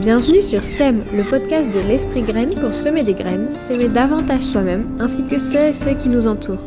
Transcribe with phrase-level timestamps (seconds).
[0.00, 4.96] Bienvenue sur SEM, le podcast de l'Esprit Graine pour semer des graines, s'aimer davantage soi-même,
[4.98, 6.62] ainsi que ceux et ceux qui nous entourent.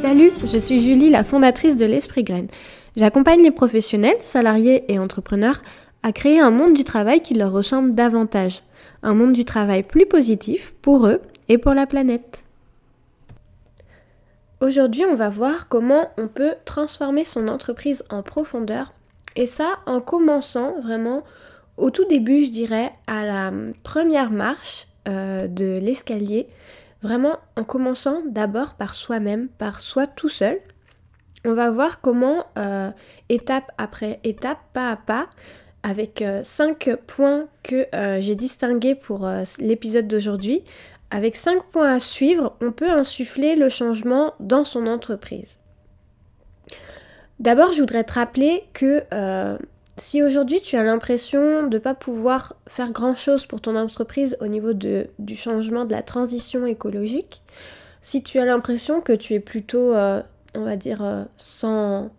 [0.00, 2.48] Salut, je suis Julie, la fondatrice de l'Esprit Graine.
[2.96, 5.62] J'accompagne les professionnels, salariés et entrepreneurs
[6.02, 8.64] à créer un monde du travail qui leur ressemble davantage.
[9.04, 12.42] Un monde du travail plus positif pour eux et pour la planète.
[14.60, 18.90] Aujourd'hui, on va voir comment on peut transformer son entreprise en profondeur
[19.36, 21.22] et ça en commençant vraiment
[21.78, 23.52] au tout début, je dirais, à la
[23.84, 26.48] première marche euh, de l'escalier,
[27.02, 30.58] vraiment en commençant d'abord par soi-même, par soi tout seul.
[31.46, 32.90] On va voir comment, euh,
[33.28, 35.28] étape après étape, pas à pas,
[35.84, 37.86] avec euh, cinq points que
[38.20, 40.64] j'ai distingués pour l'épisode d'aujourd'hui,
[41.10, 45.60] avec cinq points à suivre, on peut insuffler le changement dans son entreprise.
[47.38, 49.04] D'abord, je voudrais te rappeler que
[49.98, 54.46] si aujourd'hui tu as l'impression de ne pas pouvoir faire grand-chose pour ton entreprise au
[54.46, 57.42] niveau du changement de la transition écologique,
[58.02, 60.22] si tu as l'impression que tu es plutôt, euh,
[60.54, 62.10] on va dire, euh, sans,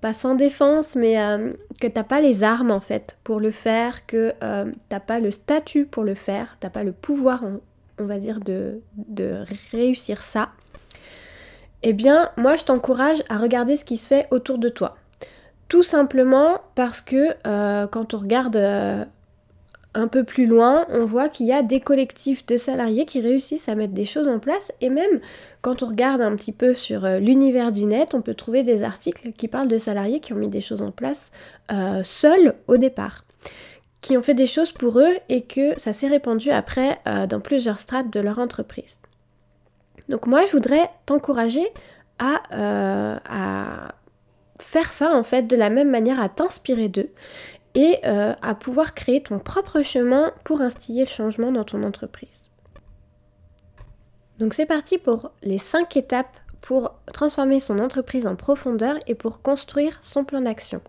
[0.00, 3.50] pas sans défense, mais euh, que tu n'as pas les armes en fait pour le
[3.50, 7.42] faire, que tu n'as pas le statut pour le faire, tu n'as pas le pouvoir,
[7.98, 10.50] on, va dire, de, de réussir ça,
[11.82, 14.96] eh bien moi je t'encourage à regarder ce qui se fait autour de toi.
[15.68, 19.04] Tout simplement parce que euh, quand on regarde euh,
[19.94, 23.68] un peu plus loin, on voit qu'il y a des collectifs de salariés qui réussissent
[23.68, 25.20] à mettre des choses en place et même
[25.62, 28.82] quand on regarde un petit peu sur euh, l'univers du net, on peut trouver des
[28.82, 31.30] articles qui parlent de salariés qui ont mis des choses en place
[32.02, 33.24] seuls au départ
[34.02, 37.78] qui ont fait des choses pour eux et que ça s'est répandu après dans plusieurs
[37.78, 38.98] strates de leur entreprise.
[40.10, 41.66] Donc moi, je voudrais t'encourager
[42.18, 42.42] à,
[43.24, 43.94] à
[44.60, 47.10] faire ça en fait de la même manière à t'inspirer d'eux
[47.74, 52.44] et euh, à pouvoir créer ton propre chemin pour instiller le changement dans ton entreprise.
[54.38, 59.42] Donc c'est parti pour les 5 étapes pour transformer son entreprise en profondeur et pour
[59.42, 60.80] construire son plan d'action.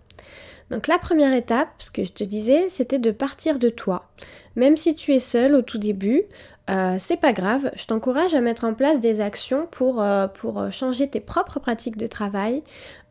[0.71, 4.07] Donc la première étape, ce que je te disais, c'était de partir de toi.
[4.55, 6.23] Même si tu es seul au tout début,
[6.69, 10.71] euh, c'est pas grave, je t'encourage à mettre en place des actions pour, euh, pour
[10.71, 12.63] changer tes propres pratiques de travail,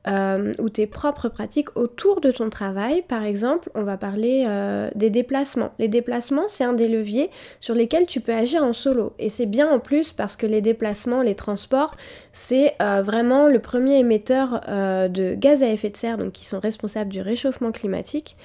[0.06, 3.02] euh, ou tes propres pratiques autour de ton travail.
[3.02, 5.72] Par exemple, on va parler euh, des déplacements.
[5.78, 9.14] Les déplacements, c'est un des leviers sur lesquels tu peux agir en solo.
[9.18, 11.96] Et c'est bien en plus parce que les déplacements, les transports,
[12.32, 16.60] c'est euh, vraiment le premier émetteur de gaz à effet de serre, donc qui sont
[16.60, 18.36] responsables du réchauffement climatique.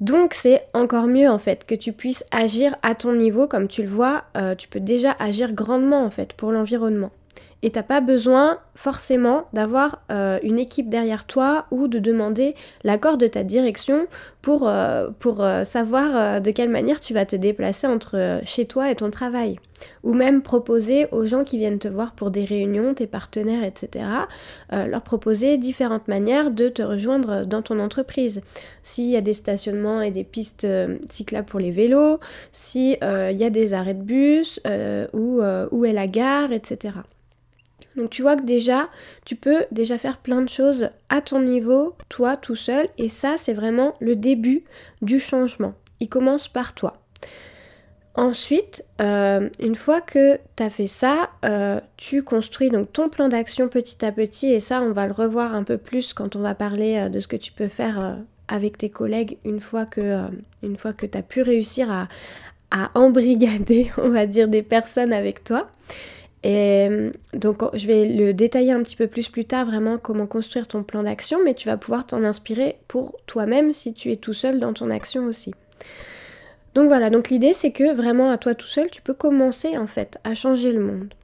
[0.00, 3.82] Donc c'est encore mieux en fait que tu puisses agir à ton niveau, comme tu
[3.82, 4.24] le vois,
[4.58, 7.10] tu peux déjà agir grandement en fait pour l'environnement
[7.62, 13.18] et t'as pas besoin forcément d'avoir euh, une équipe derrière toi ou de demander l'accord
[13.18, 14.06] de ta direction
[14.40, 18.90] pour, euh, pour euh, savoir de quelle manière tu vas te déplacer entre chez toi
[18.90, 19.60] et ton travail.
[20.02, 24.04] Ou même proposer aux gens qui viennent te voir pour des réunions, tes partenaires, etc.,
[24.70, 28.42] leur proposer différentes manières de te rejoindre dans ton entreprise.
[28.84, 30.68] S'il y a des stationnements et des pistes
[31.10, 32.20] cyclables pour les vélos,
[32.52, 34.60] s'il y a des arrêts de bus,
[35.14, 35.42] où,
[35.72, 37.00] où est la gare, etc.
[37.96, 38.88] Donc tu vois que déjà,
[39.24, 43.36] tu peux déjà faire plein de choses à ton niveau, toi tout seul, et ça
[43.36, 44.64] c'est vraiment le début
[45.02, 45.74] du changement.
[46.00, 46.98] Il commence par toi.
[48.14, 53.28] Ensuite, euh, une fois que tu as fait ça, euh, tu construis donc ton plan
[53.28, 56.40] d'action petit à petit et ça on va le revoir un peu plus quand on
[56.40, 60.28] va parler euh, de ce que tu peux faire avec tes collègues une fois que,
[60.62, 62.08] tu as pu réussir à,
[62.70, 65.70] à embrigader, on va dire, des personnes avec toi.
[66.44, 70.26] Et euh, donc je vais le détailler un petit peu plus plus tard, vraiment comment
[70.26, 74.16] construire ton plan d'action, mais tu vas pouvoir t'en inspirer pour toi-même si tu es
[74.16, 75.52] tout seul dans ton action aussi.
[76.74, 79.86] Donc voilà, donc l'idée c'est que vraiment à toi tout seul, tu peux commencer en
[79.86, 81.14] fait à changer le monde.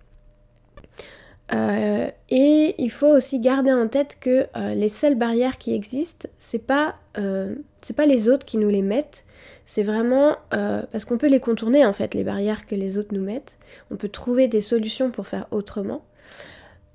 [1.52, 6.28] Euh, et il faut aussi garder en tête que euh, les seules barrières qui existent,
[6.38, 6.96] c'est pas,
[7.82, 9.24] c'est pas les autres qui nous les mettent,
[9.64, 13.12] c'est vraiment euh, parce qu'on peut les contourner en fait, les barrières que les autres
[13.12, 13.58] nous mettent.
[13.90, 16.02] On peut trouver des solutions pour faire autrement.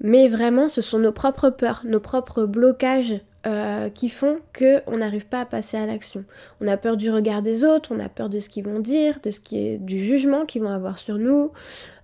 [0.01, 5.27] Mais vraiment, ce sont nos propres peurs, nos propres blocages euh, qui font qu'on n'arrive
[5.27, 6.25] pas à passer à l'action.
[6.61, 9.19] On a peur du regard des autres, on a peur de ce qu'ils vont dire,
[9.21, 11.51] de ce qui est du jugement qu'ils vont avoir sur nous.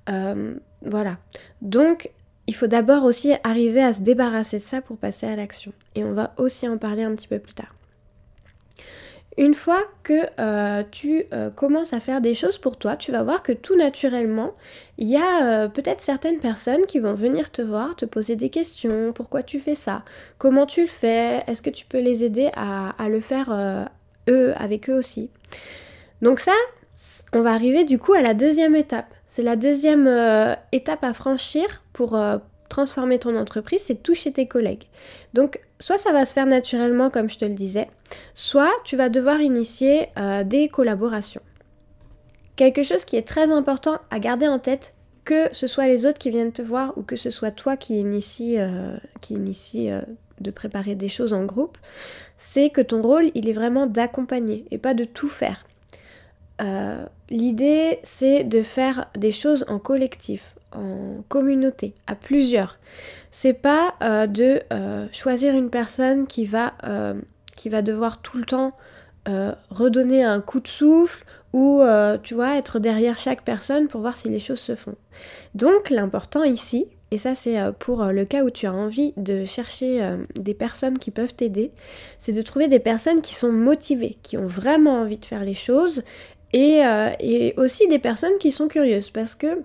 [0.10, 1.18] Euh, voilà.
[1.62, 2.12] Donc,
[2.48, 5.72] il faut d'abord aussi arriver à se débarrasser de ça pour passer à l'action.
[5.96, 7.74] Et on va aussi en parler un petit peu plus tard.
[9.38, 13.24] Une fois que euh, tu euh, commences à faire des choses pour toi, tu vas
[13.24, 14.54] voir que tout naturellement,
[14.98, 18.50] il y a euh, peut-être certaines personnes qui vont venir te voir, te poser des
[18.50, 20.04] questions, pourquoi tu fais ça,
[20.40, 23.54] comment tu le fais, est-ce que tu peux les aider à, le faire
[24.28, 25.30] eux avec eux aussi?
[26.22, 26.52] Donc ça,
[27.32, 29.14] on va arriver du coup à la deuxième étape.
[29.28, 30.08] C'est la deuxième
[30.72, 32.20] étape à franchir pour
[32.70, 34.86] transformer ton entreprise, c'est toucher tes collègues.
[35.34, 37.88] Donc soit ça va se faire naturellement comme je te le disais,
[38.34, 41.42] soit tu vas devoir initier euh, des collaborations.
[42.56, 44.94] Quelque chose qui est très important à garder en tête,
[45.26, 48.00] que ce soit les autres qui viennent te voir ou que ce soit toi qui
[48.00, 48.58] initie,
[49.22, 49.90] qui initie
[50.42, 51.78] de préparer des choses en groupe,
[52.38, 55.66] c'est que ton rôle, il est vraiment d'accompagner et pas de tout faire.
[56.62, 62.78] Euh, l'idée, c'est de faire des choses en collectif, en communauté, à plusieurs.
[63.32, 66.74] C'est pas euh, de euh, choisir une personne qui va,
[67.56, 68.74] qui va devoir tout le temps
[69.70, 71.24] redonner un coup de souffle
[71.54, 71.84] ou,
[72.24, 74.96] tu vois, être derrière chaque personne pour voir si les choses se font.
[75.54, 80.18] Donc, l'important ici, et ça c'est pour le cas où tu as envie de chercher
[80.40, 81.72] des personnes qui peuvent t'aider,
[82.18, 85.54] c'est de trouver des personnes qui sont motivées, qui ont vraiment envie de faire les
[85.54, 86.02] choses
[86.56, 89.62] euh, et, aussi des personnes qui sont curieuses parce que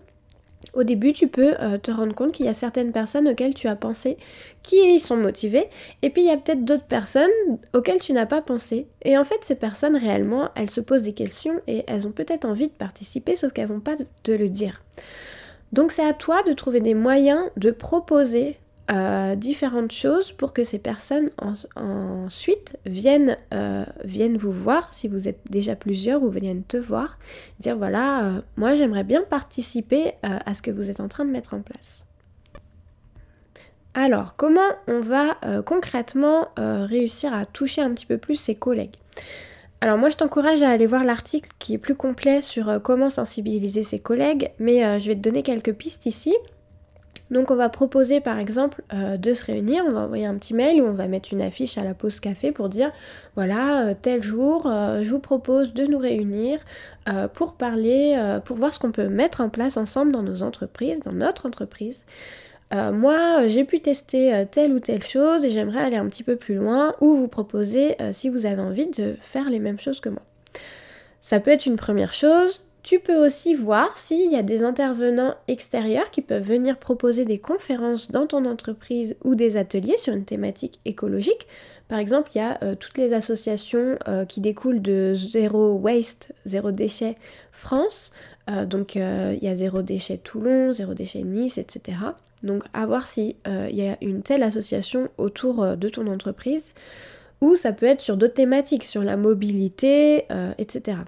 [0.72, 3.68] au début, tu peux euh, te rendre compte qu'il y a certaines personnes auxquelles tu
[3.68, 4.16] as pensé
[4.62, 5.66] qui sont motivées,
[6.02, 7.30] et puis il y a peut-être d'autres personnes
[7.74, 8.86] auxquelles tu n'as pas pensé.
[9.02, 12.44] Et en fait, ces personnes réellement, elles se posent des questions et elles ont peut-être
[12.44, 14.82] envie de participer, sauf qu'elles vont pas te le dire.
[15.72, 18.58] Donc c'est à toi de trouver des moyens de proposer
[18.90, 21.30] euh, différentes choses pour que ces personnes
[21.74, 27.18] ensuite viennent, euh, viennent vous voir, si vous êtes déjà plusieurs ou viennent te voir,
[27.60, 31.30] dire voilà, euh, moi j'aimerais bien participer à ce que vous êtes en train de
[31.30, 32.04] mettre en place.
[33.94, 38.96] Alors, comment on va concrètement réussir à toucher un petit peu plus ses collègues?
[39.80, 43.82] Alors moi je t'encourage à aller voir l'article qui est plus complet sur comment sensibiliser
[43.82, 46.34] ses collègues, mais je vais te donner quelques pistes ici.
[47.34, 50.54] Donc on va proposer par exemple euh, de se réunir, on va envoyer un petit
[50.54, 52.92] mail ou on va mettre une affiche à la pause café pour dire
[53.34, 56.60] voilà euh, tel jour euh, je vous propose de nous réunir
[57.34, 58.16] pour parler,
[58.46, 62.06] pour voir ce qu'on peut mettre en place ensemble dans nos entreprises, dans notre entreprise.
[62.72, 66.54] moi, j'ai pu tester telle ou telle chose et j'aimerais aller un petit peu plus
[66.54, 70.22] loin ou vous proposer si vous avez envie de faire les mêmes choses que moi.
[71.20, 72.63] Ça peut être une première chose.
[72.84, 77.38] Tu peux aussi voir s'il y a des intervenants extérieurs qui peuvent venir proposer des
[77.38, 81.46] conférences dans ton entreprise ou des ateliers sur une thématique écologique.
[81.88, 86.34] Par exemple, il y a euh, toutes les associations euh, qui découlent de Zéro Waste,
[86.44, 87.14] Zéro Déchet
[87.52, 88.12] France.
[88.50, 91.96] Euh, donc il y a Zéro Déchet Toulon, Zéro Déchet Nice, etc.
[92.42, 96.72] Donc à voir s'il y a une telle association autour de ton entreprise.
[97.40, 100.26] Ou ça peut être sur d'autres thématiques, sur la mobilité,
[100.58, 100.98] etc.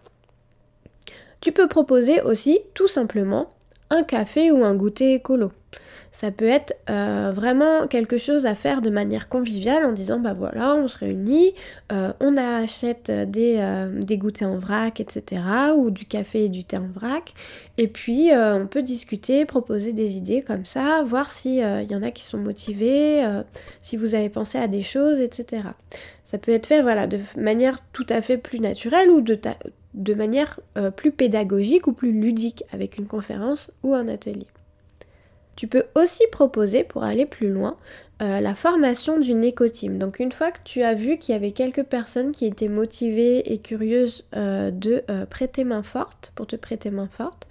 [1.46, 3.48] Tu peux proposer aussi tout simplement
[3.88, 5.52] un café ou un goûter écolo.
[6.10, 10.32] Ça peut être euh, vraiment quelque chose à faire de manière conviviale en disant bah
[10.32, 11.54] voilà, on se réunit,
[11.92, 15.40] euh, on achète des, euh, des, goûters en vrac, etc.
[15.76, 17.32] ou du café et du thé en vrac.
[17.78, 22.10] Et puis on peut discuter, proposer des idées comme ça, voir s'il y en a
[22.10, 23.24] qui sont motivés,
[23.82, 25.68] si vous avez pensé à des choses, etc.
[26.24, 29.38] Ça peut être fait voilà, de manière tout à fait plus naturelle ou de,
[29.96, 30.60] de manière
[30.94, 34.46] plus pédagogique ou plus ludique avec une conférence ou un atelier.
[35.56, 37.76] Tu peux aussi proposer, pour aller plus loin,
[38.22, 39.98] euh, la formation d'une éco-team.
[39.98, 43.52] Donc une fois que tu as vu qu'il y avait quelques personnes qui étaient motivées
[43.52, 47.46] et curieuses euh, de euh, prêter main forte, pour te prêter main forte,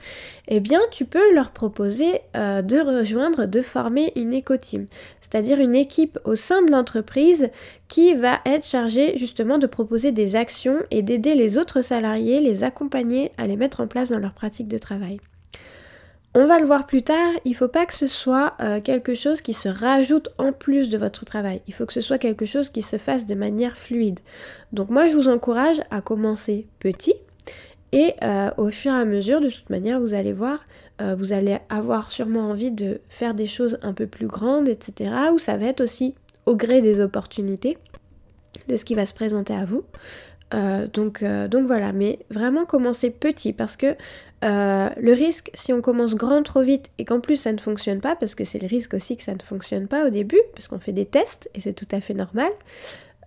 [0.47, 4.87] eh bien tu peux leur proposer de rejoindre, de former une éco-team.
[5.21, 7.49] C'est-à-dire une équipe au sein de l'entreprise
[7.87, 12.63] qui va être chargée justement de proposer des actions et d'aider les autres salariés, les
[12.63, 15.19] accompagner à les mettre en place dans leur pratique de travail.
[16.37, 19.13] On va le voir plus tard, il ne faut pas que ce soit euh, quelque
[19.13, 21.61] chose qui se rajoute en plus de votre travail.
[21.65, 24.19] Il faut que ce soit quelque chose qui se fasse de manière fluide.
[24.73, 27.13] Donc moi je vous encourage à commencer petit
[27.93, 30.59] et euh, au fur et à mesure, de toute manière, vous allez voir,
[31.01, 35.11] euh, vous allez avoir sûrement envie de faire des choses un peu plus grandes, etc.
[35.33, 36.15] Ou ça va être aussi
[36.45, 37.77] au gré des opportunités,
[38.67, 39.85] de ce qui va se présenter à vous.
[40.93, 43.95] donc, donc voilà, mais vraiment commencer petit parce que
[44.45, 47.99] euh, le risque, si on commence grand trop vite et qu'en plus ça ne fonctionne
[47.99, 50.67] pas, parce que c'est le risque aussi que ça ne fonctionne pas au début, parce
[50.67, 52.51] qu'on fait des tests et c'est tout à fait normal.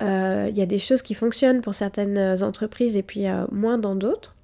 [0.00, 3.78] Il euh, y a des choses qui fonctionnent pour certaines entreprises et puis euh, moins
[3.78, 4.36] dans d'autres.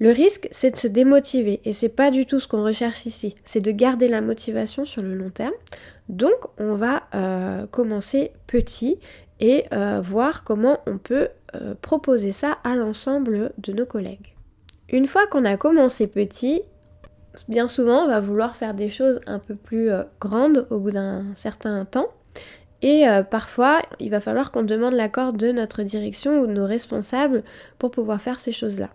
[0.00, 3.36] Le risque, c'est de se démotiver et c'est pas du tout ce qu'on recherche ici.
[3.44, 5.52] C'est de garder la motivation sur le long terme.
[6.08, 7.02] Donc, on va
[7.70, 8.98] commencer petit
[9.38, 9.66] et
[10.02, 11.28] voir comment on peut
[11.82, 14.31] proposer ça à l'ensemble de nos collègues.
[14.92, 16.60] Une fois qu'on a commencé petit,
[17.48, 20.90] bien souvent on va vouloir faire des choses un peu plus euh, grandes au bout
[20.90, 22.08] d'un certain temps.
[22.82, 26.66] Et euh, parfois, il va falloir qu'on demande l'accord de notre direction ou de nos
[26.66, 27.42] responsables
[27.78, 28.90] pour pouvoir faire ces choses-là.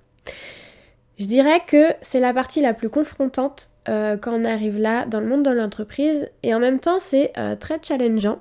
[1.18, 5.20] Je dirais que c'est la partie la plus confrontante euh, quand on arrive là dans
[5.20, 8.40] le monde de l'entreprise et en même temps c'est très challengeant.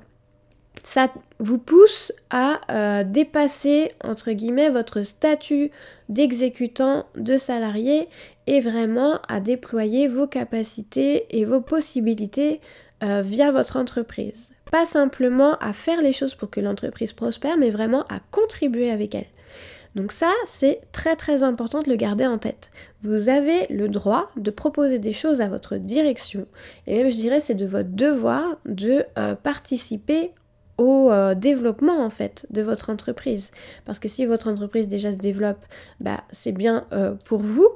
[0.88, 5.72] Ça vous pousse à euh, dépasser entre guillemets votre statut
[6.08, 8.08] d'exécutant, de salarié
[8.46, 12.60] et vraiment à déployer vos capacités et vos possibilités
[13.02, 14.52] via votre entreprise.
[14.70, 19.14] Pas simplement à faire les choses pour que l'entreprise prospère, mais vraiment à contribuer avec
[19.14, 19.26] elle.
[19.96, 22.70] Donc ça, c'est très très important de le garder en tête.
[23.02, 26.46] Vous avez le droit de proposer des choses à votre direction,
[26.86, 30.32] et même je dirais c'est de votre devoir de euh, participer
[30.78, 33.50] au euh, développement en fait de votre entreprise.
[33.85, 35.64] Parce que si votre entreprise déjà se développe,
[36.00, 37.68] bah, c'est bien euh, pour vous.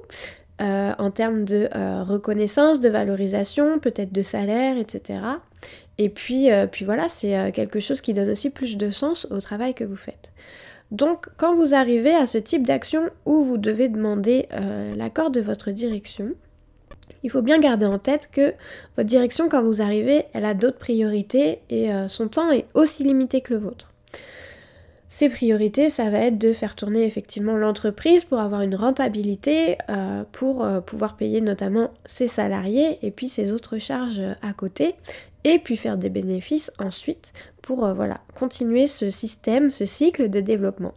[0.61, 1.71] en termes de
[2.03, 5.21] reconnaissance, de valorisation, peut-être de salaire, etc.
[5.97, 9.73] Et puis, puis voilà, c'est quelque chose qui donne aussi plus de sens au travail
[9.73, 10.33] que vous faites.
[10.91, 15.41] Donc quand vous arrivez à ce type d'action où vous devez demander euh, l'accord de
[15.41, 16.33] votre direction,
[17.23, 18.55] il faut bien garder en tête que
[18.97, 23.05] votre direction, quand vous arrivez, elle a d'autres priorités et euh, son temps est aussi
[23.05, 23.93] limité que le vôtre.
[25.09, 30.23] Ces priorités, ça va être de faire tourner effectivement l'entreprise pour avoir une rentabilité, euh,
[30.31, 34.95] pour pouvoir payer notamment ses salariés et puis ses autres charges à côté,
[35.45, 40.41] et puis faire des bénéfices ensuite pour euh, voilà, continuer ce système, ce cycle de
[40.41, 40.95] développement.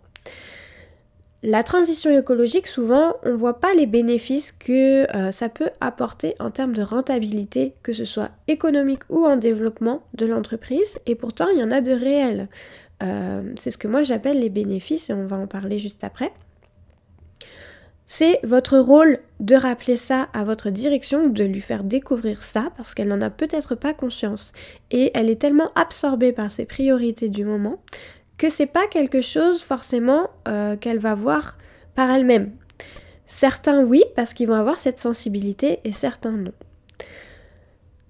[1.46, 6.36] La transition écologique, souvent, on ne voit pas les bénéfices que euh, ça peut apporter
[6.40, 11.50] en termes de rentabilité, que ce soit économique ou en développement de l'entreprise, et pourtant
[11.50, 12.48] il y en a de réels.
[13.04, 16.32] Euh, c'est ce que moi j'appelle les bénéfices, et on va en parler juste après.
[18.06, 22.94] C'est votre rôle de rappeler ça à votre direction, de lui faire découvrir ça, parce
[22.94, 24.54] qu'elle n'en a peut-être pas conscience.
[24.92, 27.82] Et elle est tellement absorbée par ses priorités du moment
[28.44, 31.58] que c'est pas quelque chose forcément euh, qu'elle va voir
[31.96, 32.52] par elle-même.
[33.26, 36.52] Certains oui, parce qu'ils vont avoir cette sensibilité, et certains non.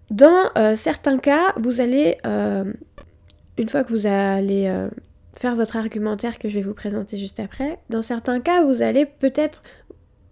[0.10, 2.64] Dans euh, certains cas, vous allez, euh,
[3.60, 4.88] une fois que vous allez
[5.36, 9.06] faire votre argumentaire que je vais vous présenter juste après, dans certains cas, vous allez
[9.06, 9.62] peut-être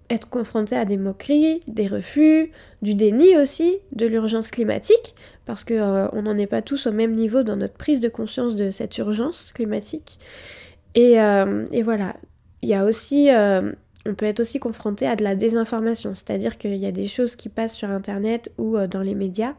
[0.09, 5.13] être confronté à des moqueries, des refus, du déni aussi, de l'urgence climatique,
[5.51, 8.55] parce qu'on euh, n'en est pas tous au même niveau dans notre prise de conscience
[8.55, 10.17] de cette urgence climatique.
[10.95, 12.15] Et, euh, voilà,
[12.61, 13.73] il y a aussi, euh,
[14.05, 17.35] on peut être aussi confronté à de la désinformation, c'est-à-dire qu'il y a des choses
[17.35, 19.55] qui passent sur Internet ou dans les médias,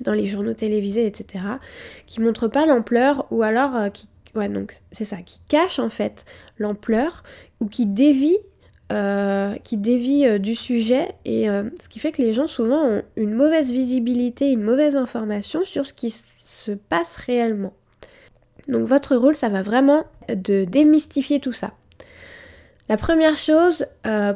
[0.00, 1.44] dans les journaux télévisés, etc.,
[2.06, 6.24] qui montrent pas l'ampleur ou alors qui Ouais, donc c'est ça, qui cachent en fait
[6.56, 7.22] l'ampleur
[7.60, 8.38] ou qui dévient
[8.92, 12.84] euh, qui dévie euh, du sujet et euh, ce qui fait que les gens souvent
[12.84, 17.72] ont une mauvaise visibilité, une mauvaise information sur ce qui se passe réellement.
[18.68, 21.70] Donc votre rôle, ça va vraiment de démystifier tout ça.
[22.90, 23.86] La première chose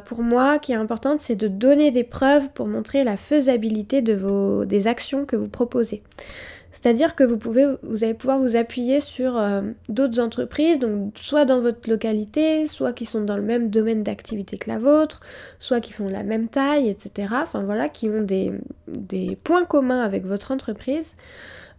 [0.05, 4.87] pour moi qui est importante, c'est de donner des preuves pour montrer la faisabilité des
[4.87, 6.01] actions que vous proposez.
[6.71, 11.45] C'est-à-dire que vous, pouvez, vous allez pouvoir vous appuyer sur euh, d'autres entreprises, donc soit
[11.45, 15.21] dans votre localité, soit qui sont dans le même domaine d'activité que la vôtre,
[15.59, 17.33] soit qui font la même taille, etc.
[17.41, 18.51] Enfin voilà, qui ont des,
[19.43, 21.15] points communs avec votre entreprise.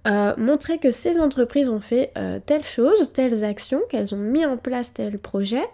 [0.06, 4.46] Euh, montrer que ces entreprises ont fait euh, telle chose, telles actions, qu'elles ont mis
[4.46, 5.64] en place tel projet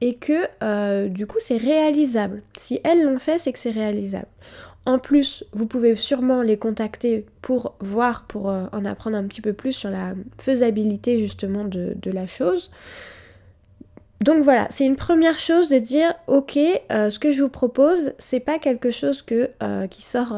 [0.00, 2.42] et que du coup c'est réalisable.
[2.58, 4.26] Si elles l'ont fait, c'est que c'est réalisable.
[4.88, 9.42] En plus, vous pouvez sûrement les contacter pour voir, pour euh, en apprendre un petit
[9.42, 12.70] peu plus sur la faisabilité justement de, la chose.
[14.22, 16.58] Donc voilà, c'est une première chose de dire ok,
[16.90, 19.22] euh, ce que je vous propose, c'est pas quelque chose
[19.62, 20.34] euh, qui sort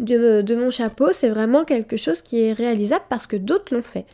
[0.00, 4.06] de, mon chapeau, c'est vraiment quelque chose qui est réalisable parce que d'autres l'ont fait.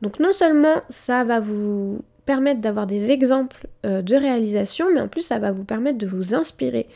[0.00, 5.22] Donc non seulement ça va vous permettre d'avoir des exemples de réalisation, mais en plus
[5.22, 6.88] ça va vous permettre de vous inspirer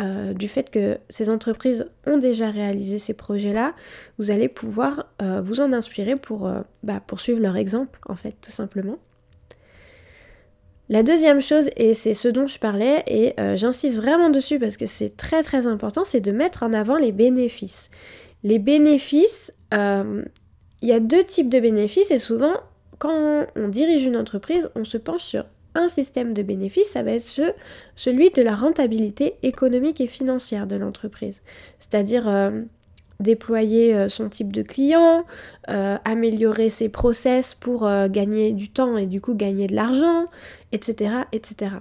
[0.00, 3.74] euh, du fait que ces entreprises ont déjà réalisé ces projets-là,
[4.18, 8.34] vous allez pouvoir euh, vous en inspirer pour euh, bah, poursuivre leur exemple, en fait,
[8.40, 8.96] tout simplement.
[10.92, 14.84] La deuxième chose, et c'est ce dont je parlais, et j'insiste vraiment dessus parce que
[14.84, 17.88] c'est très très important, c'est de mettre en avant les bénéfices.
[18.42, 20.26] Les bénéfices, il
[20.82, 22.52] y a deux types de bénéfices, et souvent,
[22.98, 27.12] quand on dirige une entreprise, on se penche sur un système de bénéfices, ça va
[27.12, 27.40] être
[27.96, 31.40] celui de la rentabilité économique et financière de l'entreprise.
[31.78, 32.50] C'est-à-dire euh,
[33.22, 35.24] déployer euh, son type de client,
[35.70, 40.26] euh, améliorer ses process pour gagner du temps et du coup gagner de l'argent,
[40.72, 41.72] etc., etc.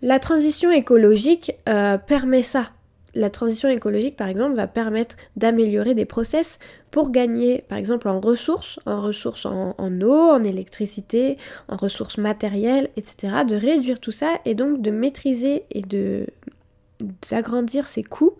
[0.00, 2.70] La transition écologique permet ça.
[3.14, 6.58] la transition écologique, par exemple, va permettre d'améliorer des process
[6.92, 12.90] pour gagner, par exemple, en ressources, en ressources en, eau, en électricité, en ressources matérielles,
[12.96, 13.44] etc.
[13.48, 16.26] De réduire tout ça et donc de maîtriser et de
[17.30, 18.34] d'agrandir ses coûts.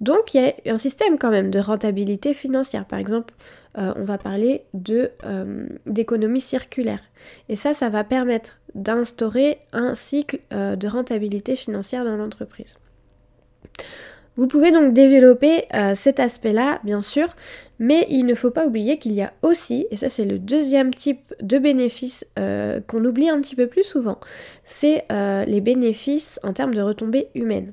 [0.00, 2.84] Donc il y a un système quand même de rentabilité financière.
[2.86, 3.34] Par exemple,
[3.76, 7.00] euh, on va parler de euh, d'économie circulaire.
[7.48, 12.78] Et ça, ça va permettre d'instaurer un cycle euh, de rentabilité financière dans l'entreprise.
[14.36, 15.64] Vous pouvez donc développer
[15.96, 17.34] cet aspect-là, bien sûr,
[17.80, 20.94] mais il ne faut pas oublier qu'il y a aussi, et ça c'est le deuxième
[20.94, 24.20] type de bénéfice euh, qu'on oublie un petit peu plus souvent,
[24.64, 27.72] c'est les bénéfices en termes de retombées humaines.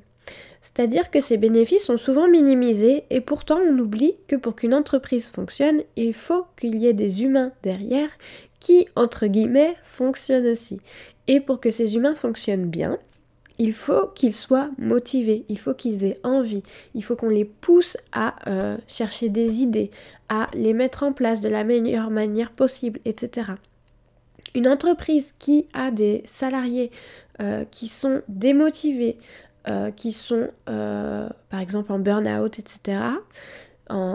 [0.76, 5.28] C'est-à-dire que ces bénéfices sont souvent minimisés et pourtant on oublie que pour qu'une entreprise
[5.28, 8.10] fonctionne, il faut qu'il y ait des humains derrière
[8.60, 10.78] qui, entre guillemets, fonctionnent aussi.
[11.28, 12.98] Et pour que ces humains fonctionnent bien,
[13.58, 16.62] il faut qu'ils soient motivés, il faut qu'ils aient envie,
[16.94, 19.90] il faut qu'on les pousse à euh, chercher des idées,
[20.28, 23.52] à les mettre en place de la meilleure manière possible, etc.
[24.54, 26.90] Une entreprise qui a des salariés
[27.40, 29.18] euh, qui sont démotivés,
[29.68, 32.98] euh, qui sont par exemple en burn-out, etc.,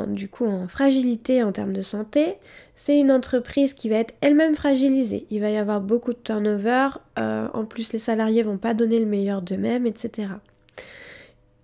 [0.08, 2.38] du coup en fragilité en termes de santé,
[2.76, 5.28] c'est une entreprise qui va être elle-même fragilisée.
[5.30, 6.90] Il va y avoir beaucoup de turnover,
[7.20, 10.30] euh, en plus les salariés vont pas donner le meilleur d'eux-mêmes, etc.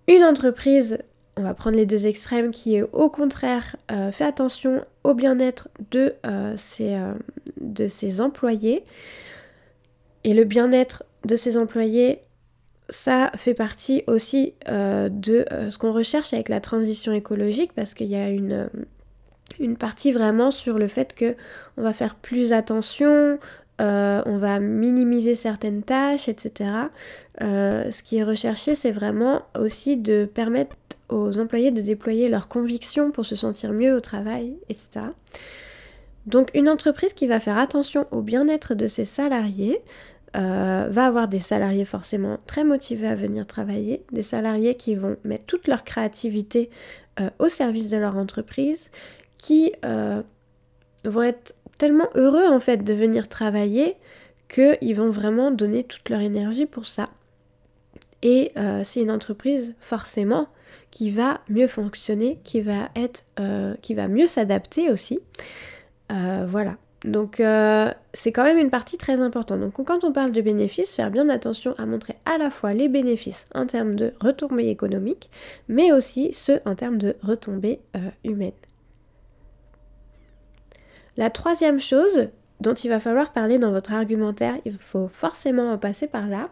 [0.06, 0.98] Une entreprise,
[1.36, 5.68] on va prendre les deux extrêmes, qui est au contraire euh, fait attention au bien-être
[5.96, 6.54] euh,
[7.60, 8.84] de ses employés.
[10.22, 12.20] Et le bien-être de ses employés,
[12.88, 17.94] ça fait partie aussi euh, de euh, ce qu'on recherche avec la transition écologique parce
[17.94, 18.66] qu'il y a une, euh,
[19.60, 21.36] une, partie vraiment sur le fait que
[21.76, 23.38] on va faire plus attention,
[23.80, 26.70] on va minimiser certaines tâches, etc.
[27.40, 30.76] ce qui est recherché, c'est vraiment aussi de permettre
[31.08, 35.06] aux employés de déployer leurs convictions pour se sentir mieux au travail, etc.
[36.26, 39.80] Donc une entreprise qui va faire attention au bien-être de ses salariés,
[40.36, 45.16] euh, va avoir des salariés forcément très motivés à venir travailler, des salariés qui vont
[45.24, 46.68] mettre toute leur créativité
[47.18, 48.90] euh, au service de leur entreprise,
[49.38, 50.22] qui euh,
[51.04, 53.96] vont être tellement heureux en fait de venir travailler
[54.48, 57.06] qu'ils vont vraiment donner toute leur énergie pour ça.
[58.22, 58.50] Et
[58.82, 60.48] c'est une entreprise forcément
[60.90, 63.24] qui va mieux fonctionner, qui va être,
[63.82, 65.20] qui va mieux s'adapter aussi.
[66.08, 66.78] voilà.
[67.04, 69.60] Donc euh, c'est quand même une partie très importante.
[69.60, 72.88] Donc quand on parle de bénéfices, faire bien attention à montrer à la fois les
[72.88, 75.30] bénéfices en termes de retombées économiques,
[75.68, 78.52] mais aussi ceux en termes de retombées euh, humaines.
[81.16, 82.28] La troisième chose
[82.60, 86.48] dont il va falloir parler dans votre argumentaire, il faut forcément passer par là,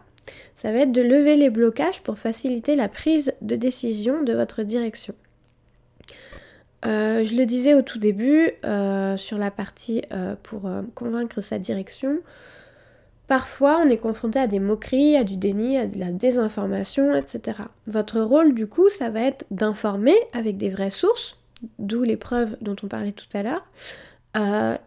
[0.55, 4.63] ça va être de lever les blocages pour faciliter la prise de décision de votre
[4.63, 5.13] direction.
[6.85, 11.59] Euh, je le disais au tout début, euh, sur la partie euh, pour convaincre sa
[11.59, 12.19] direction,
[13.27, 17.59] parfois on est confronté à des moqueries, à du déni, à de la désinformation, etc.
[17.87, 21.37] Votre rôle du coup, ça va être d'informer avec des vraies sources,
[21.79, 23.65] d'où les preuves dont on parlait tout à l'heure,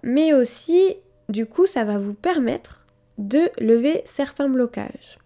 [0.02, 0.96] mais aussi
[1.28, 2.84] du coup ça va vous permettre
[3.18, 5.18] de lever certains blocages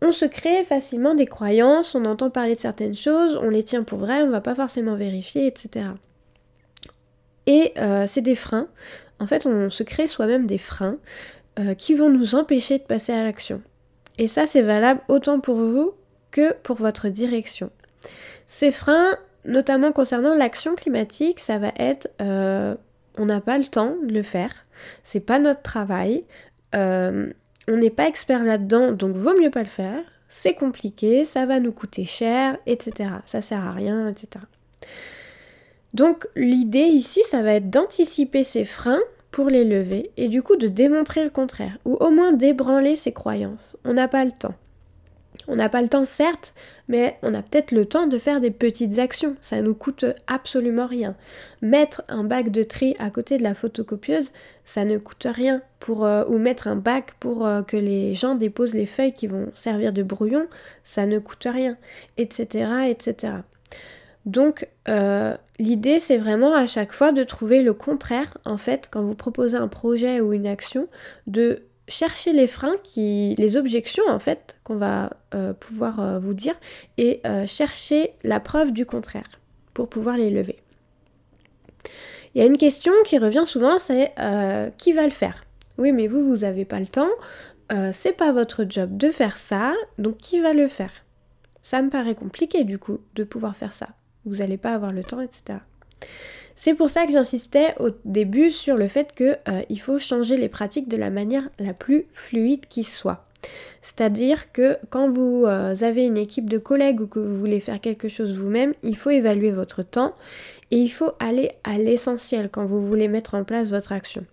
[0.00, 3.82] on se crée facilement des croyances, on entend parler de certaines choses, on les tient
[3.82, 5.86] pour vraies, on va pas forcément vérifier, etc.
[7.46, 8.68] Et euh, c'est des freins.
[9.18, 10.98] En fait, on se crée soi-même des freins
[11.58, 13.62] euh, qui vont nous empêcher de passer à l'action.
[14.18, 15.94] Et ça, c'est valable autant pour vous
[16.30, 17.70] que pour votre direction.
[18.46, 22.74] Ces freins, notamment concernant l'action climatique, ça va être euh,
[23.16, 24.52] on n'a pas le temps de le faire,
[25.02, 26.24] c'est pas notre travail
[27.68, 30.02] on n'est pas expert là-dedans, donc vaut mieux pas le faire.
[30.28, 33.10] C'est compliqué, ça va nous coûter cher, etc.
[33.24, 34.44] Ça sert à rien, etc.
[35.94, 39.00] Donc l'idée ici, ça va être d'anticiper ces freins
[39.30, 43.12] pour les lever et du coup de démontrer le contraire, ou au moins d'ébranler ses
[43.12, 43.76] croyances.
[43.84, 44.54] On n'a pas le temps.
[45.48, 46.52] On n'a pas le temps, certes,
[46.88, 49.34] mais on a peut-être le temps de faire des petites actions.
[49.40, 51.16] Ça nous coûte absolument rien.
[51.62, 54.30] Mettre un bac de tri à côté de la photocopieuse,
[54.64, 55.62] ça ne coûte rien.
[55.80, 59.26] Pour, euh, ou mettre un bac pour euh, que les gens déposent les feuilles qui
[59.26, 60.46] vont servir de brouillon,
[60.84, 61.76] ça ne coûte rien,
[62.18, 62.66] etc.
[62.88, 63.38] etc.
[64.28, 69.00] Donc euh, l'idée c'est vraiment à chaque fois de trouver le contraire en fait quand
[69.00, 70.86] vous proposez un projet ou une action
[71.26, 76.34] de chercher les freins, qui, les objections en fait qu'on va euh, pouvoir euh, vous
[76.34, 76.54] dire
[76.96, 79.40] et euh, chercher la preuve du contraire
[79.74, 80.58] pour pouvoir les lever.
[82.34, 84.12] Il y a une question qui revient souvent, c'est
[84.76, 85.44] qui va le faire?
[85.78, 87.08] Oui, mais vous, vous n'avez pas le temps,
[87.92, 90.92] c'est pas votre job de faire ça, donc qui va le faire?
[91.62, 93.88] Ça me paraît compliqué du coup de pouvoir faire ça.
[94.24, 95.60] Vous n'allez pas avoir le temps, etc.
[96.60, 100.48] C'est pour ça que j'insistais au début sur le fait qu'il euh, faut changer les
[100.48, 103.24] pratiques de la manière la plus fluide qui soit.
[103.80, 107.80] C'est-à-dire que quand vous euh, avez une équipe de collègues ou que vous voulez faire
[107.80, 110.16] quelque chose vous-même, il faut évaluer votre temps
[110.72, 114.26] et il faut aller à l'essentiel quand vous voulez mettre en place votre action.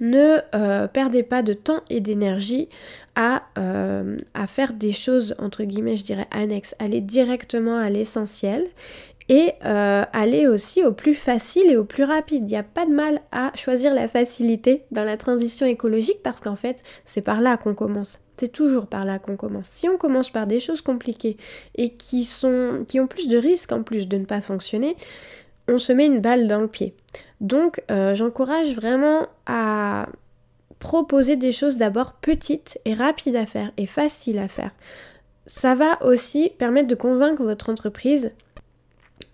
[0.00, 2.68] Ne euh, perdez pas de temps et d'énergie
[3.14, 6.74] à, à, faire des choses, entre guillemets, je dirais annexes.
[6.80, 8.66] Allez directement à l'essentiel
[9.32, 12.42] et euh, aller aussi au plus facile et au plus rapide.
[12.42, 16.38] Il n'y a pas de mal à choisir la facilité dans la transition écologique parce
[16.38, 18.18] qu'en fait, c'est par là qu'on commence.
[18.34, 19.68] C'est toujours par là qu'on commence.
[19.72, 21.38] Si on commence par des choses compliquées
[21.76, 24.96] et qui, sont, qui ont plus de risques en plus de ne pas fonctionner,
[25.66, 26.94] on se met une balle dans le pied.
[27.40, 30.10] Donc, euh, j'encourage vraiment à
[30.78, 34.72] proposer des choses d'abord petites et rapides à faire et faciles à faire.
[35.46, 38.30] Ça va aussi permettre de convaincre votre entreprise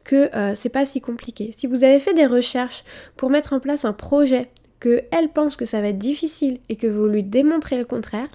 [0.09, 1.51] que euh, c'est pas si compliqué.
[1.55, 2.83] Si vous avez fait des recherches
[3.17, 4.49] pour mettre en place un projet
[4.81, 8.31] que elle pense que ça va être difficile et que vous lui démontrez le contraire,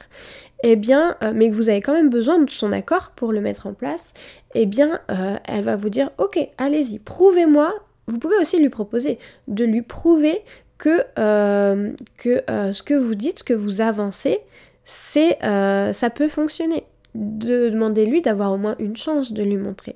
[0.62, 3.42] eh bien, euh, mais que vous avez quand même besoin de son accord pour le
[3.42, 4.14] mettre en place,
[4.54, 7.74] eh bien, euh, elle va vous dire, ok, allez-y, prouvez-moi.
[8.06, 10.42] Vous pouvez aussi lui proposer de lui prouver
[10.78, 14.40] que, ce que vous dites, ce que vous avancez,
[14.86, 16.84] c'est ça peut fonctionner.
[17.16, 19.96] De demander lui d'avoir au moins une chance de lui montrer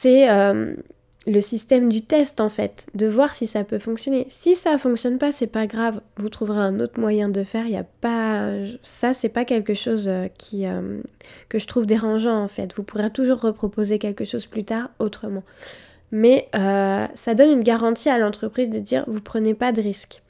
[0.00, 0.74] c'est euh,
[1.26, 4.26] le système du test en fait, de voir si ça peut fonctionner.
[4.30, 7.66] Si ça fonctionne pas, c'est pas grave, vous trouverez un autre moyen de faire.
[7.66, 8.48] Il a pas
[8.84, 11.00] ça, c'est pas quelque chose euh, qui euh,
[11.48, 12.76] que je trouve dérangeant en fait.
[12.76, 15.42] Vous pourrez toujours reproposer quelque chose plus tard autrement.
[16.12, 20.22] Mais ça donne une garantie à l'entreprise de dire vous prenez pas de risque.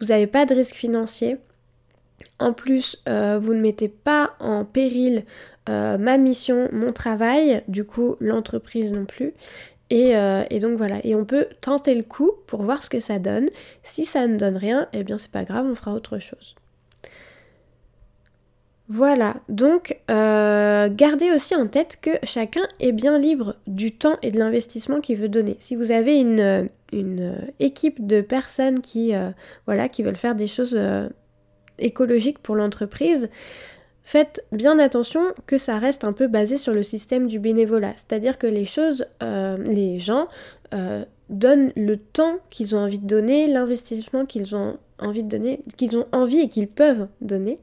[0.00, 1.36] Vous n'avez pas de risque financier.
[2.38, 5.24] En plus, vous ne mettez pas en péril
[5.68, 9.34] euh, ma mission, mon travail, du coup l'entreprise non plus.
[9.90, 13.18] Euh, et, donc voilà, et on peut tenter le coup pour voir ce que ça
[13.18, 13.48] donne.
[13.82, 16.54] Si ça ne donne rien, eh bien c'est pas grave, on fera autre chose.
[18.90, 24.30] Voilà, donc euh, gardez aussi en tête que chacun est bien libre du temps et
[24.30, 25.56] de l'investissement qu'il veut donner.
[25.58, 29.12] Si vous avez une, une équipe de personnes qui,
[29.66, 30.78] voilà, qui veulent faire des choses
[31.78, 33.28] écologiques pour l'entreprise,
[34.08, 38.38] Faites bien attention que ça reste un peu basé sur le système du bénévolat, c'est-à-dire
[38.38, 40.28] que les choses, euh, les gens
[40.72, 45.60] euh, donnent le temps qu'ils ont envie de donner, l'investissement qu'ils ont envie de donner,
[45.76, 47.58] qu'ils ont envie et qu'ils peuvent donner.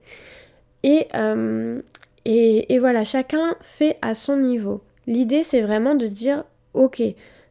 [0.83, 1.81] Et, euh,
[2.25, 4.83] et, et, voilà, chacun fait à son niveau.
[5.07, 6.43] L'idée, c'est vraiment de dire,
[6.75, 7.01] ok,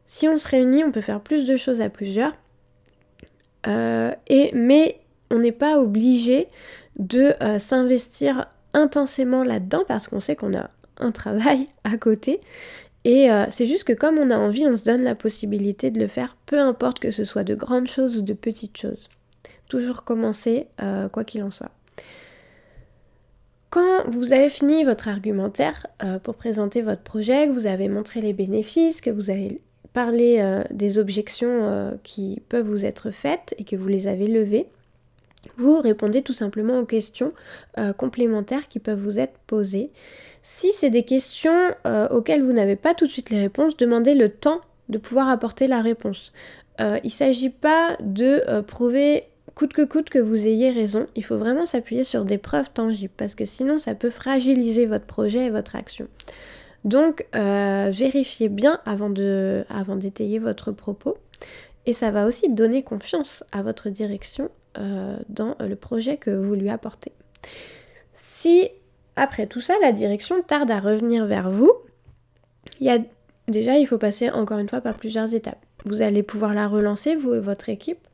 [0.06, 2.36] si on se réunit, on peut faire plus de choses à plusieurs.
[3.66, 5.00] et, mais
[5.32, 6.46] on n'est pas obligé
[6.96, 12.40] de s'investir intensément là-dedans parce qu'on sait qu'on a un travail à côté.
[13.04, 16.00] Et euh, c'est juste que comme on a envie, on se donne la possibilité de
[16.00, 19.08] le faire, peu importe que ce soit de grandes choses ou de petites choses.
[19.68, 21.70] Toujours commencer, euh, quoi qu'il en soit.
[23.68, 28.20] Quand vous avez fini votre argumentaire euh, pour présenter votre projet, que vous avez montré
[28.20, 29.60] les bénéfices, que vous avez
[29.92, 34.66] parlé des objections qui peuvent vous être faites et que vous les avez levées,
[35.56, 37.30] vous répondez tout simplement aux questions
[37.78, 39.90] euh, complémentaires qui peuvent vous être posées.
[40.42, 44.14] Si c'est des questions euh, auxquelles vous n'avez pas tout de suite les réponses, demandez
[44.14, 46.32] le temps de pouvoir apporter la réponse.
[46.80, 51.24] Euh, il ne s'agit pas de prouver coûte que coûte que vous ayez raison, il
[51.24, 55.46] faut vraiment s'appuyer sur des preuves tangibles parce que sinon ça peut fragiliser votre projet
[55.46, 56.08] et votre action.
[56.84, 59.10] Donc vérifiez bien avant
[59.96, 61.16] d'étayer votre propos
[61.86, 66.54] et ça va aussi donner confiance à votre direction euh, dans le projet que vous
[66.54, 67.12] lui apportez.
[68.16, 68.68] Si
[69.16, 71.72] après tout ça, la direction tarde à revenir vers vous,
[72.80, 72.98] il y a
[73.48, 75.64] déjà il faut passer encore une fois par plusieurs étapes.
[75.84, 78.08] Vous allez pouvoir la relancer, vous et votre équipe.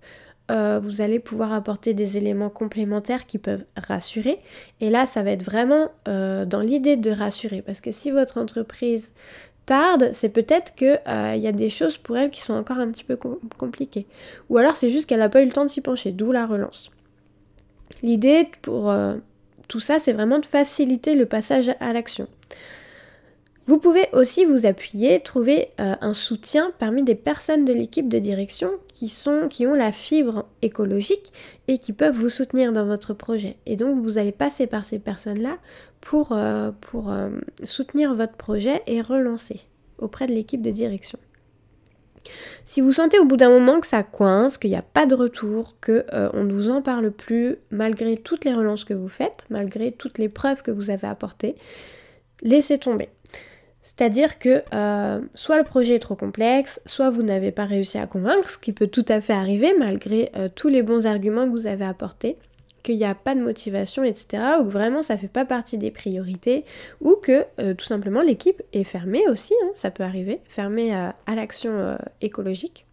[0.51, 4.41] Euh, vous allez pouvoir apporter des éléments complémentaires qui peuvent rassurer.
[4.81, 7.63] Et là, ça va être vraiment euh, dans l'idée de rassurer.
[7.63, 9.13] Parce que si votre entreprise
[10.13, 13.05] c'est peut-être qu'il euh, y a des choses pour elle qui sont encore un petit
[13.05, 13.19] peu
[13.59, 14.07] compliquées.
[14.49, 16.47] Ou alors c'est juste qu'elle n'a pas eu le temps de s'y pencher, d'où la
[16.47, 16.91] relance.
[18.03, 19.17] L'idée pour euh,
[19.69, 22.27] tout ça, c'est vraiment de faciliter le passage à l'action.
[23.67, 28.19] Vous pouvez aussi vous appuyer, trouver euh, un soutien parmi des personnes de l'équipe de
[28.19, 31.33] direction qui, sont, qui ont la fibre écologique
[31.69, 33.59] et qui peuvent vous soutenir dans votre projet.
[33.67, 35.57] Et donc vous allez passer par ces personnes-là
[36.01, 37.31] pour, euh, euh,
[37.65, 39.61] soutenir votre projet et relancer
[39.99, 41.19] auprès de l'équipe de direction.
[42.65, 45.15] Si vous sentez au bout d'un moment que ça coince, qu'il n'y a pas de
[45.15, 49.47] retour, qu'on on ne vous en parle plus, malgré toutes les relances que vous faites,
[49.49, 51.57] malgré toutes les preuves que vous avez apportées,
[52.43, 53.09] laissez tomber.
[53.83, 58.07] C'est-à-dire que euh, soit le projet est trop complexe, soit vous n'avez pas réussi à
[58.07, 61.51] convaincre, ce qui peut tout à fait arriver malgré euh, tous les bons arguments que
[61.51, 62.37] vous avez apportés,
[62.83, 65.79] qu'il n'y a pas de motivation, etc., ou que vraiment ça ne fait pas partie
[65.79, 66.65] des priorités,
[67.01, 71.35] ou que euh, tout simplement l'équipe est fermée aussi, hein, ça peut arriver, fermée à
[71.35, 72.87] l'action écologique.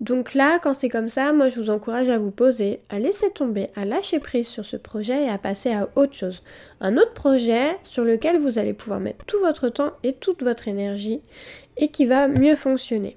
[0.00, 3.30] Donc là, quand c'est comme ça, moi je vous encourage à vous poser, à laisser
[3.30, 6.42] tomber, à lâcher prise sur ce projet et à passer à autre chose.
[6.80, 10.68] Un autre projet sur lequel vous allez pouvoir mettre tout votre temps et toute votre
[10.68, 11.22] énergie
[11.76, 13.16] et qui va mieux fonctionner.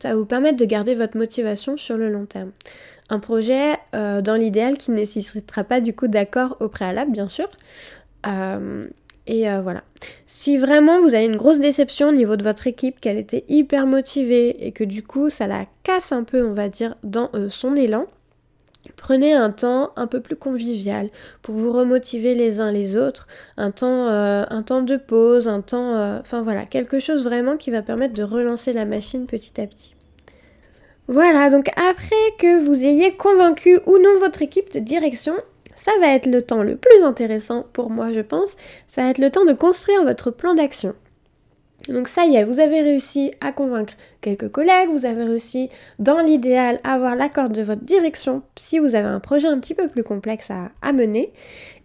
[0.00, 2.52] Ça va vous permettre de garder votre motivation sur le long terme.
[3.10, 7.28] Un projet euh, dans l'idéal qui ne nécessitera pas du coup d'accord au préalable, bien
[7.28, 7.48] sûr.
[8.26, 8.86] Euh,
[9.26, 9.82] et euh, voilà.
[10.26, 13.86] Si vraiment vous avez une grosse déception au niveau de votre équipe, qu'elle était hyper
[13.86, 17.74] motivée et que du coup ça la casse un peu, on va dire, dans son
[17.74, 18.06] élan,
[18.96, 21.10] Prenez un temps un peu plus convivial
[21.42, 26.64] pour vous remotiver les uns les autres, un temps de pause, un temps, enfin voilà,
[26.64, 29.94] quelque chose vraiment qui va permettre de relancer la machine petit à petit.
[31.12, 35.34] Voilà, donc après que vous ayez convaincu ou non votre équipe de direction,
[35.74, 38.56] ça va être le temps le plus intéressant pour moi, je pense.
[38.86, 40.94] Ça va être le temps de construire votre plan d'action.
[41.88, 45.68] Donc ça y est, vous avez réussi à convaincre quelques collègues, vous avez réussi
[45.98, 49.74] dans l'idéal à avoir l'accord de votre direction si vous avez un projet un petit
[49.74, 51.32] peu plus complexe à, mener.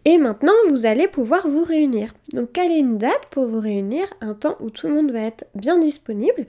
[0.08, 2.14] Et maintenant, vous allez pouvoir vous réunir.
[2.32, 4.06] Donc quelle est une date pour vous réunir?
[4.22, 6.46] Un temps où tout le monde va être bien disponible.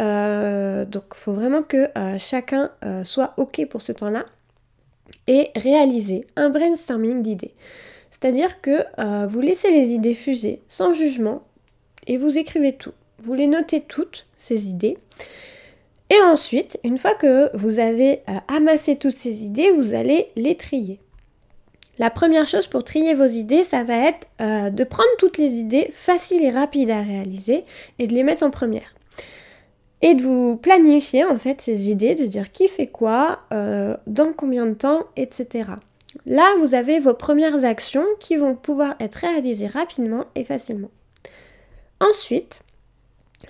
[0.00, 4.24] Euh, donc il faut vraiment que euh, chacun euh, soit OK pour ce temps-là
[5.28, 7.54] et réaliser un brainstorming d'idées.
[8.10, 8.86] C'est-à-dire que
[9.26, 11.42] vous laissez les idées fuser sans jugement
[12.06, 12.92] et vous écrivez tout.
[13.22, 14.96] Vous les notez toutes, ces idées.
[16.08, 21.00] Et ensuite, une fois que vous avez amassé toutes ces idées, vous allez les trier.
[21.98, 25.90] La première chose pour trier vos idées, ça va être de prendre toutes les idées
[25.92, 27.64] faciles et rapides à réaliser
[27.98, 28.94] et de les mettre en première
[30.04, 34.34] et de vous planifier en fait ces idées, de dire qui fait quoi, euh, dans
[34.34, 35.70] combien de temps, etc.
[36.26, 40.90] Là, vous avez vos premières actions qui vont pouvoir être réalisées rapidement et facilement.
[42.00, 42.60] Ensuite,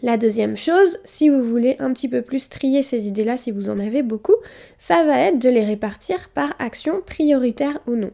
[0.01, 3.69] la deuxième chose, si vous voulez un petit peu plus trier ces idées-là, si vous
[3.69, 4.37] en avez beaucoup,
[4.79, 8.13] ça va être de les répartir par action prioritaire ou non.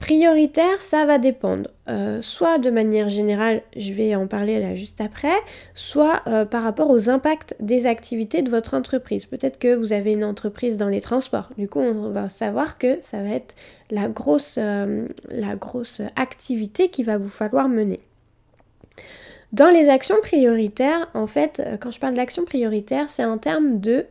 [0.00, 1.68] Prioritaire, ça va dépendre.
[1.88, 5.36] Euh, soit de manière générale, je vais en parler là juste après,
[5.74, 9.26] soit euh, par rapport aux impacts des activités de votre entreprise.
[9.26, 11.50] Peut-être que vous avez une entreprise dans les transports.
[11.58, 13.54] Du coup, on va savoir que ça va être
[13.90, 15.06] la grosse, euh,
[16.16, 18.00] activité qu'il va vous falloir mener.
[19.52, 24.06] Dans les actions prioritaires, en fait, quand je parle d'action prioritaire, c'est en termes de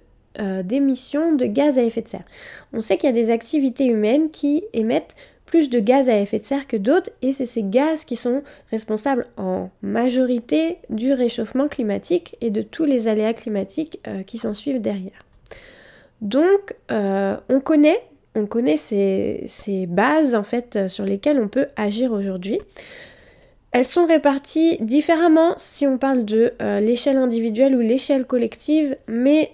[0.63, 2.23] d'émissions de gaz à effet de serre.
[2.71, 5.15] On sait qu'il y a des activités humaines qui émettent
[5.49, 8.43] plus de gaz à effet de serre que d'autres et c'est ces gaz qui sont
[8.69, 14.53] responsables en majorité du réchauffement climatique et de tous les aléas climatiques euh, qui s'en
[14.53, 15.25] suivent derrière.
[16.21, 17.99] Donc euh, on connaît
[18.35, 22.59] on connaît ces, bases en fait sur lesquelles on peut agir aujourd'hui.
[23.71, 29.51] Elles sont réparties différemment si on parle de euh, l'échelle individuelle ou l'échelle collective, mais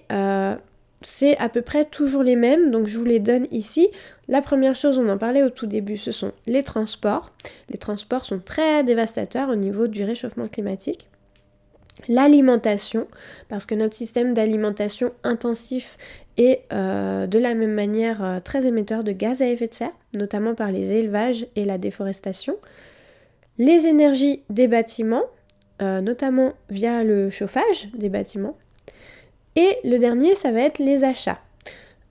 [1.02, 3.88] c'est à peu près toujours les mêmes, donc je vous les donne ici.
[4.28, 7.30] La première chose, on en parlait au tout début, ce sont les transports.
[7.70, 11.08] Les transports sont très dévastateurs au niveau du réchauffement climatique.
[12.08, 13.06] L'alimentation,
[13.48, 15.96] parce que notre système d'alimentation intensif
[16.36, 19.96] est euh, de la même manière euh, très émetteur de gaz à effet de serre,
[20.14, 22.56] notamment par les élevages et la déforestation.
[23.58, 25.24] Les énergies des bâtiments,
[25.80, 28.56] euh, notamment via le chauffage des bâtiments.
[29.54, 31.40] Et le dernier, ça va être les achats.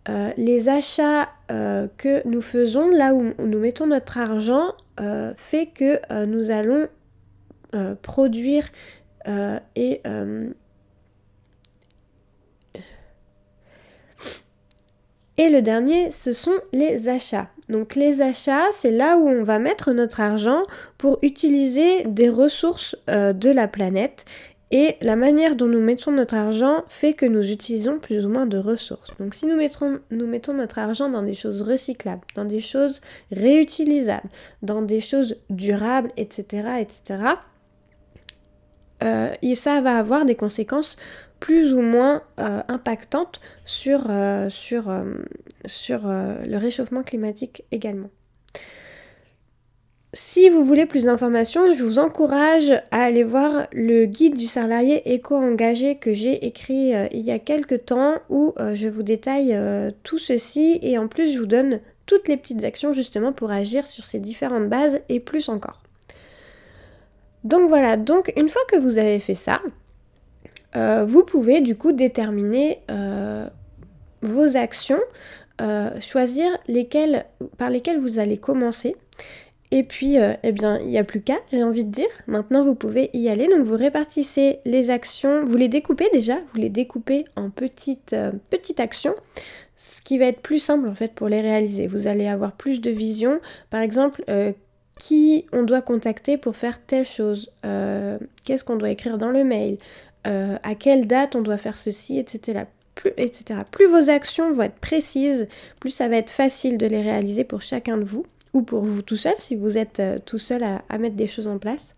[0.08, 5.68] Euh, les achats euh, que nous faisons, là où nous mettons notre argent, euh, fait
[5.68, 6.88] que nous allons
[8.02, 8.70] produire
[9.76, 10.02] et
[15.38, 17.50] Et le dernier, ce sont les achats.
[17.68, 20.64] Donc les achats, c'est là où on va mettre notre argent
[20.98, 24.24] pour utiliser des ressources de la planète
[24.78, 28.46] et la manière dont nous mettons notre argent fait que nous utilisons plus ou moins
[28.46, 29.16] de ressources.
[29.20, 33.00] Donc si nous mettons, notre argent dans des choses recyclables, dans des choses
[33.32, 34.28] réutilisables,
[34.64, 37.24] dans des choses durables, etc., etc.,
[39.02, 40.98] euh, ça va avoir des conséquences
[41.40, 44.50] plus ou moins euh, impactantes sur, euh,
[45.64, 48.10] le réchauffement climatique également.
[50.18, 55.14] Si vous voulez plus d'informations, je vous encourage à aller voir le guide du salarié
[55.14, 59.54] éco-engagé que j'ai écrit euh, il y a quelques temps où euh, je vous détaille
[59.54, 63.52] euh, tout ceci et en plus je vous donne toutes les petites actions justement pour
[63.52, 65.84] agir sur ces différentes bases et plus encore.
[67.44, 69.60] Donc voilà, donc une fois que vous avez fait ça,
[70.74, 72.80] vous pouvez du coup déterminer
[74.22, 75.00] vos actions,
[76.00, 77.26] choisir lesquelles,
[77.58, 78.96] par lesquelles vous allez commencer.
[79.78, 82.08] Et puis, eh bien, il n'y a plus qu'à, j'ai envie de dire.
[82.28, 83.48] Maintenant, vous pouvez y aller.
[83.50, 88.16] Donc, vous répartissez les actions, vous les découpez déjà, vous les découpez en petites,
[88.50, 89.16] petites actions,
[89.76, 91.88] ce qui va être plus simple en fait pour les réaliser.
[91.88, 93.42] Vous allez avoir plus de vision.
[93.70, 94.24] Par exemple,
[94.98, 97.52] qui on doit contacter pour faire telle chose,
[98.46, 99.78] qu'est-ce qu'on doit écrire dans le mail,
[100.26, 102.64] euh, à quelle date on doit faire ceci, etc.
[102.96, 103.62] Plus, etc.
[103.70, 105.48] Plus vos actions vont être précises,
[105.80, 109.02] plus ça va être facile de les réaliser pour chacun de vous, ou pour vous
[109.02, 111.94] tout seul, si vous êtes euh, tout seul à, mettre des choses en place.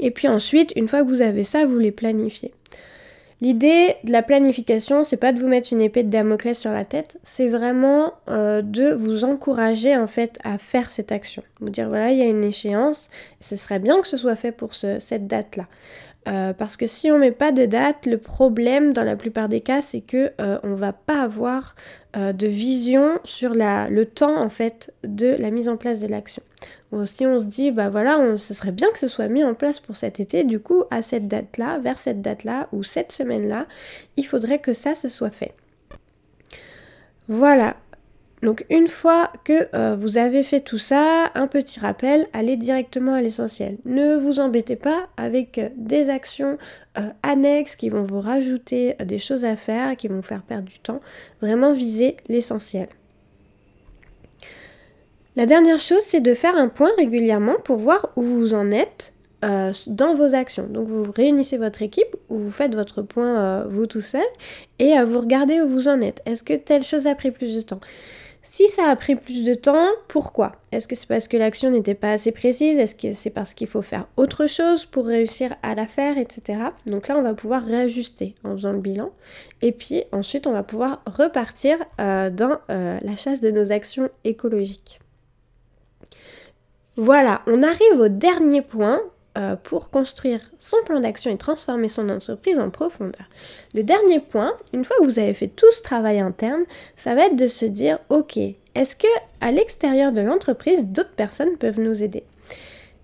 [0.00, 2.52] Et puis ensuite, une fois que vous avez ça, vous les planifiez.
[3.42, 6.86] L'idée de la planification, c'est pas de vous mettre une épée de Damoclès sur la
[6.86, 11.42] tête, c'est vraiment euh, de vous encourager en fait à faire cette action.
[11.60, 14.52] Vous dire voilà, il y a une échéance, ce serait bien que ce soit fait
[14.52, 15.66] pour cette date-là.
[16.26, 19.60] Euh, parce que si on met pas de date, le problème dans la plupart des
[19.60, 21.76] cas, c'est que euh, on va pas avoir
[22.16, 26.42] euh, de vision sur le temps en fait de la mise en place de l'action.
[27.04, 29.78] si on se dit bah voilà, ce serait bien que ce soit mis en place
[29.78, 33.66] pour cet été, du coup à cette date-là, vers cette date-là ou cette semaine-là,
[34.16, 35.54] il faudrait que ça, se soit fait.
[37.28, 37.76] Voilà,
[38.42, 43.14] donc une fois que euh, vous avez fait tout ça, un petit rappel, allez directement
[43.14, 43.78] à l'essentiel.
[43.86, 46.58] Ne vous embêtez pas avec euh, des actions
[46.98, 50.68] euh, annexes qui vont vous rajouter des choses à faire, qui vont vous faire perdre
[50.68, 51.00] du temps.
[51.40, 52.88] Vraiment visez l'essentiel.
[55.34, 59.12] La dernière chose, c'est de faire un point régulièrement pour voir où vous en êtes
[59.86, 60.66] dans vos actions.
[60.66, 64.24] Donc vous réunissez votre équipe ou vous faites votre point vous tout seul
[64.78, 66.20] et vous regardez où vous en êtes.
[66.24, 67.80] Est-ce que telle chose a pris plus de temps?
[68.48, 70.52] Si ça a pris plus de temps, pourquoi?
[70.70, 72.78] Est-ce que c'est parce que l'action n'était pas assez précise?
[72.78, 76.60] Est-ce que c'est parce qu'il faut faire autre chose pour réussir à la faire, etc.
[76.86, 79.10] Donc là, on va pouvoir réajuster en faisant le bilan.
[79.62, 84.10] Et puis ensuite, on va pouvoir repartir euh, dans euh, la chasse de nos actions
[84.22, 85.00] écologiques.
[86.94, 89.00] Voilà, on arrive au dernier point
[89.36, 93.26] euh, pour construire son plan d'action et transformer son entreprise en profondeur.
[93.74, 96.64] Le dernier point, une fois que vous avez fait tout ce travail interne,
[96.96, 99.06] ça va être de se dire ok, est-ce que
[99.40, 102.24] à l'extérieur de l'entreprise, d'autres personnes peuvent nous aider?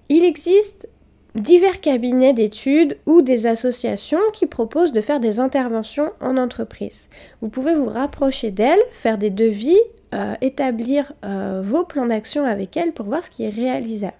[0.09, 0.89] Il existe
[1.35, 7.09] divers cabinets d'études ou des associations qui proposent de faire des interventions en entreprise.
[7.41, 9.81] Vous pouvez vous rapprocher d'elles, faire des devis,
[10.15, 14.13] euh, établir euh, vos plans d'action avec elles pour voir ce qui est réalisable.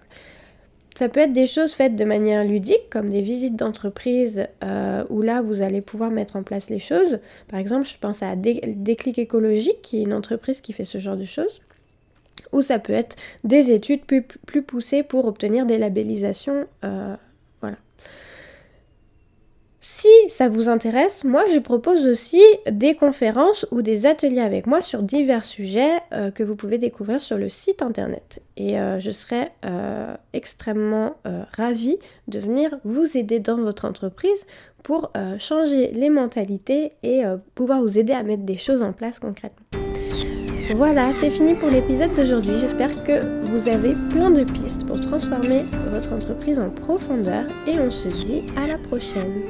[0.97, 5.23] Ça peut être des choses faites de manière ludique, comme des visites d'entreprise euh, où
[5.23, 7.19] là vous allez pouvoir mettre en place les choses.
[7.49, 11.17] Par exemple, je pense à Déclic écologique, qui est une entreprise qui fait ce genre
[11.17, 11.63] de choses.
[12.53, 16.67] Ou ça peut être des études plus, poussées pour obtenir des labellisations.
[16.85, 17.17] Euh.
[19.85, 22.41] Si ça vous intéresse, moi je propose aussi
[22.71, 27.21] des conférences ou des ateliers avec moi sur divers sujets euh, que vous pouvez découvrir
[27.21, 28.41] sur le site internet.
[28.57, 31.17] Et euh, je serais euh, extrêmement
[31.57, 34.47] ravie de venir vous aider dans votre entreprise
[34.85, 37.23] pour changer les mentalités et
[37.55, 39.67] pouvoir vous aider à mettre des choses en place concrètement.
[40.77, 42.59] Voilà, c'est fini pour l'épisode d'aujourd'hui.
[42.59, 47.91] J'espère que vous avez plein de pistes pour transformer votre entreprise en profondeur et on
[47.91, 49.43] se dit à la prochaine.